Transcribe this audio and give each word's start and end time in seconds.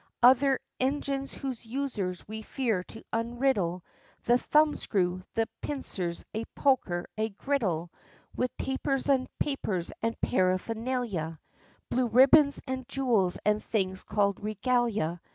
Other 0.23 0.59
engines 0.79 1.31
whose 1.31 1.63
uses 1.63 2.27
we 2.27 2.41
fear 2.41 2.81
to 2.85 3.03
unriddle 3.13 3.83
The 4.23 4.39
Thumb 4.39 4.75
screw 4.75 5.21
the 5.35 5.47
Pincers 5.61 6.25
a 6.33 6.43
Poker 6.55 7.05
a 7.19 7.29
Griddle! 7.29 7.91
With 8.35 8.49
tapers 8.57 9.07
and 9.09 9.27
papers 9.37 9.91
and 10.01 10.19
paraphernalia, 10.19 11.39
Blue 11.91 12.07
ribbons 12.07 12.59
and 12.65 12.87
jewels 12.87 13.37
and 13.45 13.63
things 13.63 14.01
call'd 14.01 14.39
'Regalia!' 14.39 15.21